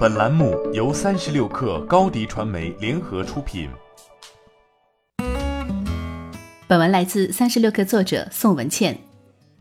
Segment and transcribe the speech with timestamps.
[0.00, 3.68] 本栏目由三十六氪高低传媒联合出品。
[6.66, 8.98] 本文来自三十六氪作者宋文倩。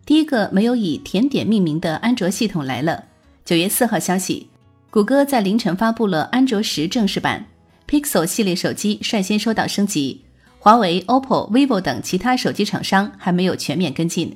[0.06, 3.04] 第一个没有以甜点命名的安卓系统来了。
[3.44, 4.48] 九月四号消息，
[4.90, 7.46] 谷歌在凌晨发布了安卓十正式版
[7.86, 10.24] ，Pixel 系列手机率先收到升级，
[10.58, 14.34] 华为、OPPO、vivo 等其他手机厂商还没有全面跟进。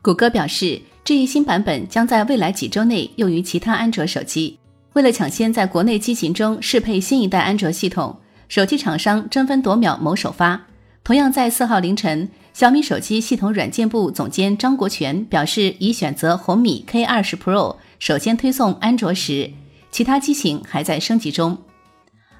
[0.00, 4.58] 谷歌表示，这一新版本将在未来几周内用于其他安卓手机。
[4.94, 8.14] 为了抢先在国内机型中适配新一代安卓系统，
[8.48, 10.66] 手机厂商争分夺秒谋首发。
[11.02, 19.50] 同样在四号凌晨，小米手机系统软件部总监张国权表示，已选择红米 K 二十 Pro 首先推送安卓十，
[19.90, 21.56] 其他机型还在升级中。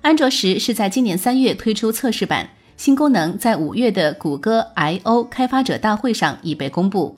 [0.02, 7.16] 安卓十是在今年三月推出测试版，新功能在五月的谷歌 I/O 开发者大会上已被公布。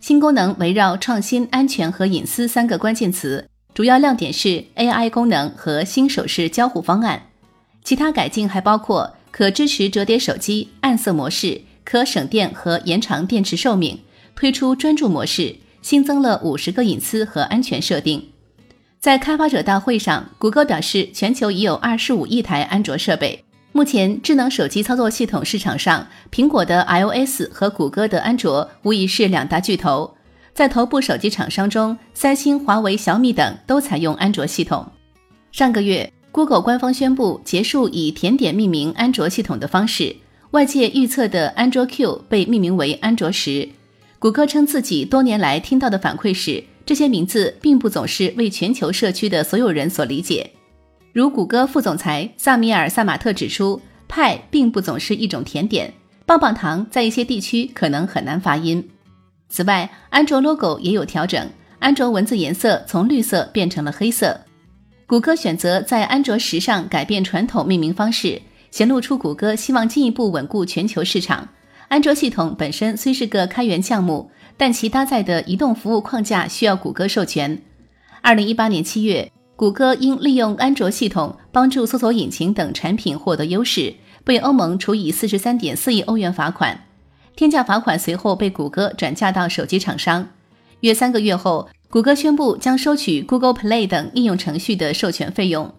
[0.00, 3.48] 新功能围绕创新、安全和隐私三个关键词。
[3.80, 7.28] 主要亮点是 AI 功能和新手势交互方案，
[7.82, 13.98] 其他改进还包括可支持折叠手机、暗色模式，可省电和延长电池寿命，
[14.36, 18.28] 推出专注模式，新增了五十个隐私和安全设定。
[18.98, 23.42] 在开发者大会上，谷歌表示，全球已有二十五亿台安卓设备。
[23.72, 30.18] 目前，智能手机操作系统市场上，苹果的 iOS 和谷歌的安卓无疑是两大巨头。
[30.52, 34.86] 在头部手机厂商中，三星、华为、小米等都采用安卓系统。
[35.52, 40.14] 上个月，Google 官方宣布结束以甜点命名安卓系统的方式，
[40.50, 43.68] 外界预测的安卓 Q 被命名为安卓十。
[44.18, 50.50] 谷歌称自己多年来听到的反馈是，这些名字并不总是为全球社区的所有人所理解。
[51.12, 55.92] 如谷歌副总裁萨米尔·萨马特指出，派并不总是一种甜点，
[56.26, 58.86] 棒棒糖在一些地区可能很难发音。
[59.50, 64.40] 此外，安卓 logo 也有调整，安卓文字颜色从绿色变成了黑色。
[65.06, 68.40] 谷歌选择在安卓十上改变传统命名方式，
[68.70, 71.48] 显露出谷歌希望进一步稳固全球市场。
[71.88, 77.60] 安卓系统本身虽是个开源项目，但其搭载的移动服务框架需要谷歌授权。
[78.20, 86.80] 二零一八年七月，谷歌因利用安卓系统帮助搜索引擎等产品获得优势，被欧盟处以四十三点四亿欧元罚款。
[87.36, 90.28] 天价罚款随后被谷歌转嫁到手机厂商。
[90.80, 95.72] 约三个月后，谷歌宣布将收取 Google Play 等应用程序的授权费用。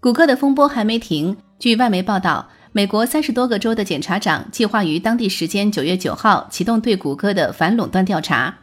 [0.00, 1.36] 谷歌的风波还没停。
[1.58, 8.58] 据外媒报道，美国三十多个州的检察长计划于当地时间九月九号启动对谷歌的反垄断调查。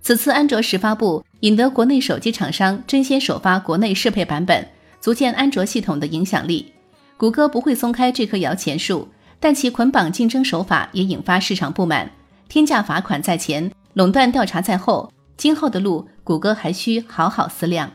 [0.00, 4.68] 此次安卓十发布，引得国内手机厂商争先首发国内适配版本，
[5.00, 6.72] 足见安卓系统的影响力。
[7.16, 9.08] 谷歌不会松开这棵摇钱树。
[9.40, 12.10] 但其捆绑竞争手法也引发市场不满，
[12.48, 17.88] 天价罚款在前，垄断调查在后，今后的路，谷歌还需好好思量。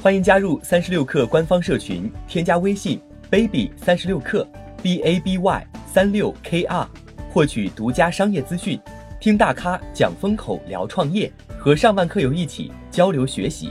[0.00, 2.98] 欢迎加入三十六氪官方社群，添加微信
[3.28, 4.46] baby 三十六氪
[4.82, 6.88] b a b y 三六 k r，
[7.30, 8.80] 获取独家商业资讯，
[9.20, 13.70] 听大咖讲风口，聊创业，和上万客友一起交流学习。